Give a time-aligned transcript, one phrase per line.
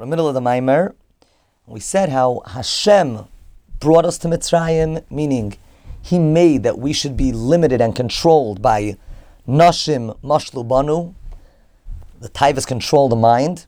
[0.00, 0.94] We're in the middle of the Maimer.
[1.66, 3.26] We said how Hashem
[3.80, 5.58] brought us to Mitzrayim, meaning
[6.00, 8.96] He made that we should be limited and controlled by
[9.46, 11.12] Nashim Mashlu Banu.
[12.18, 13.66] The Taivas control the mind.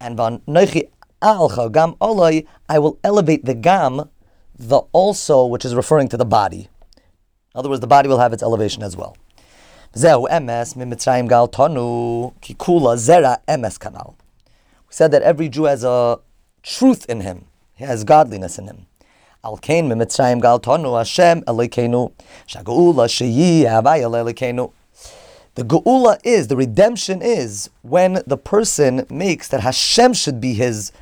[0.00, 0.88] And Van Noichi
[1.20, 4.08] Alcha Gam Oloi, I will elevate the Gam,
[4.58, 6.70] the also, which is referring to the body.
[7.54, 9.18] In other words, the body will have its elevation as well.
[9.94, 14.14] Zeu emes mimitzrayim gal tonu kikula zera emes kanal.
[14.94, 16.20] Said that every Jew has a
[16.62, 17.46] truth in him.
[17.74, 18.86] He has godliness in him.
[19.42, 20.06] Al kain Hashem
[23.08, 23.64] sheyi.
[25.56, 30.92] The geula is the redemption is when the person makes that Hashem should be his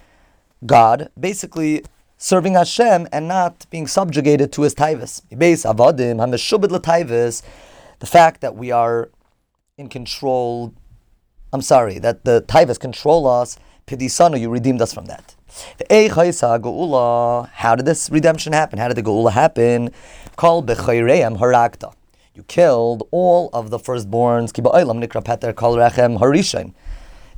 [0.64, 1.84] God, basically
[2.16, 5.20] serving Hashem and not being subjugated to his taivas.
[7.98, 9.10] The fact that we are
[9.76, 10.72] in control,
[11.52, 13.58] I'm sorry, that the taivas control us,
[13.92, 15.34] pidisanu, you redeemed us from that.
[17.54, 18.78] How did this redemption happen?
[18.78, 19.90] How did the geula happen?
[20.36, 21.92] Called bechayreim harakta.
[22.34, 24.50] You killed all of the firstborns.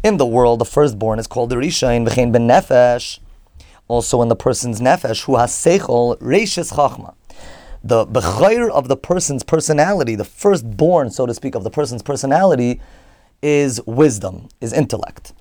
[0.05, 3.19] In the world, the firstborn is called the Rishain, v'chein ben nefesh.
[3.89, 7.15] Also in the person's nefesh, who has seichel, reishes chachma.
[7.83, 12.81] The bechayr of the person's personality, the firstborn, so to speak, of the person's personality,
[13.43, 15.33] is wisdom, is intellect.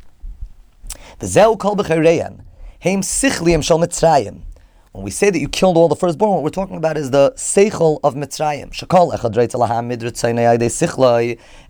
[1.19, 1.27] The
[3.77, 4.41] mitzrayim.
[4.91, 7.33] When we say that you killed all the firstborn, what we're talking about is the
[7.35, 8.71] seichel of Mitzrayim.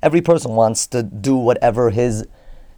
[0.02, 2.26] Every person wants to do whatever his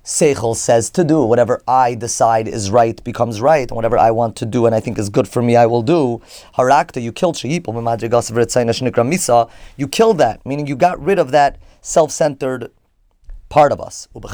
[0.03, 1.23] Seichel says to do.
[1.23, 4.80] Whatever I decide is right becomes right, and whatever I want to do and I
[4.80, 6.21] think is good for me, I will do.
[6.55, 7.43] Harakta, you killed.
[7.43, 7.59] You
[9.88, 12.69] killed that, meaning you got rid of that self-centered
[13.56, 14.09] part of us.
[14.14, 14.28] And the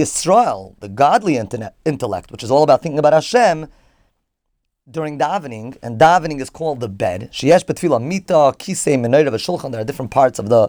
[0.00, 3.68] Yisrael, the godly intellect, which is all about thinking about Hashem,
[4.90, 7.30] during davening, and davening is called the bed.
[7.32, 9.70] Sheyesh betfila mita, kisei, menorah, v'shulchan.
[9.70, 10.68] There are different parts of the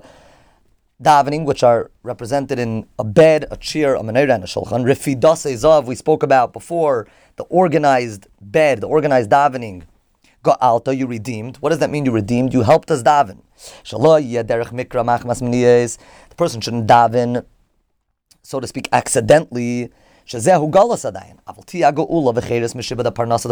[1.01, 4.85] davening which are represented in a bed, a chair, a menorah, and a shulchan.
[4.85, 7.07] Rifidase zav, we spoke about before,
[7.38, 9.85] the organized bed, the organized davening.
[10.44, 11.57] Got alta, you redeemed.
[11.57, 12.06] What does that mean?
[12.06, 12.53] You redeemed.
[12.53, 13.41] You helped us daven.
[13.91, 13.97] The
[16.35, 17.46] person shouldn't daven,
[18.41, 19.91] so to speak, accidentally
[20.31, 20.40] the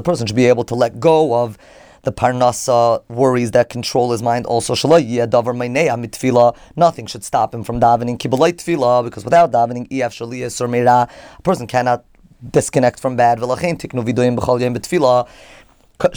[0.03, 1.57] person should be able to let go of
[2.03, 4.45] the parnasa worries that control his mind.
[4.45, 5.19] Also, nothing
[7.05, 10.09] should stop him from davening because without davening, a
[11.43, 12.05] person cannot
[12.51, 13.39] disconnect from bad.
[16.01, 16.15] When a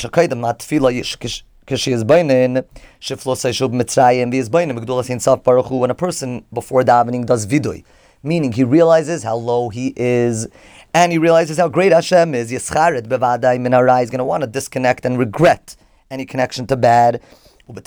[5.96, 7.82] person before davening does vidui,
[8.22, 10.46] meaning he realizes how low he is,
[10.94, 12.52] and he realizes how great Hashem is.
[12.52, 15.74] Yischaret bevadai minara is going to want to disconnect and regret
[16.12, 17.20] any connection to bad.
[17.66, 17.82] Also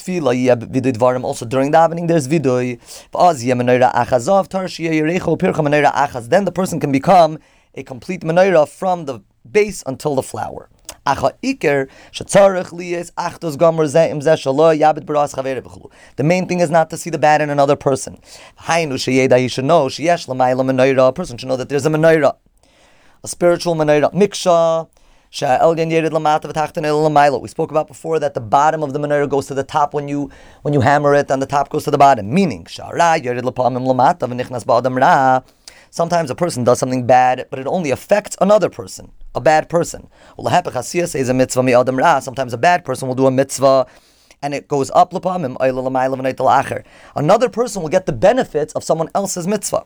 [1.46, 2.78] during davening, there's vidui.
[6.30, 7.40] Then the person can become
[7.74, 10.70] a complete menorah from the base until the flower.
[11.06, 11.88] The
[16.24, 18.18] main thing is not to see the bad in another person.
[18.68, 22.36] He should know, a person should know that there's a menorah,
[23.24, 24.12] a spiritual menorah.
[24.14, 24.88] Miksha.
[27.42, 30.08] We spoke about before that the bottom of the menorah goes to the top when
[30.08, 32.34] you when you hammer it, and the top goes to the bottom.
[32.34, 32.66] Meaning,
[35.90, 40.08] sometimes a person does something bad, but it only affects another person a bad person.
[40.38, 43.88] Sometimes a bad person will do a mitzvah
[44.42, 45.14] and it goes up
[47.16, 49.86] Another person will get the benefits of someone else's mitzvah.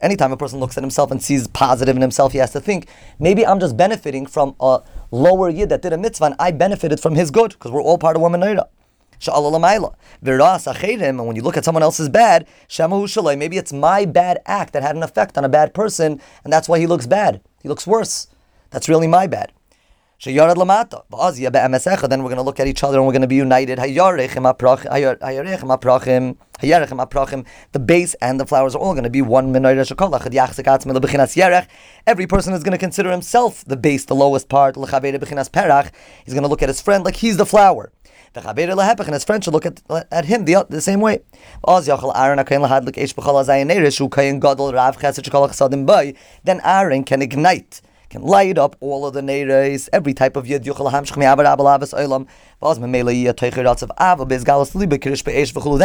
[0.00, 2.88] Anytime a person looks at himself and sees positive in himself, he has to think,
[3.18, 6.98] maybe I'm just benefiting from a lower yid that did a mitzvah and I benefited
[6.98, 8.68] from his good, because we're all part of one menorah.
[9.20, 12.46] And when you look at someone else's bad,
[12.78, 16.68] maybe it's my bad act that had an effect on a bad person, and that's
[16.68, 17.40] why he looks bad.
[17.62, 18.28] He looks worse.
[18.70, 19.52] That's really my bad.
[20.18, 23.78] Then we're going to look at each other and we're going to be united.
[23.78, 24.00] The
[27.84, 29.52] base and the flowers are all going to be one
[32.06, 34.76] Every person is going to consider himself the base, the lowest part.
[34.76, 37.92] He's going to look at his friend like he's the flower.
[38.36, 41.20] And his friend should look at, at him the, the same way.
[46.44, 50.64] Then Aaron can ignite can light up all of the neiros, every type of yid.
[50.64, 50.72] Then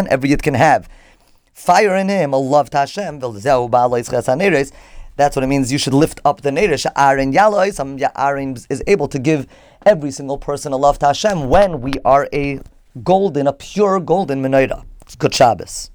[0.08, 0.90] every yid can have
[1.54, 3.20] fire in him, a love to Hashem.
[5.18, 5.72] That's what it means.
[5.72, 6.86] You should lift up the neiros.
[6.96, 7.38] Aaron.
[7.80, 9.48] Um, Aaron is able to give
[9.86, 12.60] every single person a love to Hashem when we are a
[13.04, 14.86] golden, a pure golden menorah.
[15.18, 15.92] Good Shabbos.